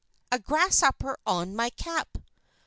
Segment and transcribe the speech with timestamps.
[0.31, 2.17] (A grasshopper on my cap!